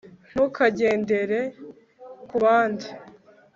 [0.31, 1.39] ntukagendere
[2.29, 2.87] kubandi